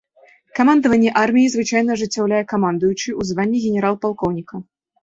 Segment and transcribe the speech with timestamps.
[0.59, 4.55] Камандаванне арміяй звычайна ажыццяўляе камандуючы ў званні генерал-палкоўніка.